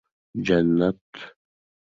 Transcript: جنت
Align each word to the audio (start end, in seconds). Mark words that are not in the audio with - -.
جنت 0.45 1.11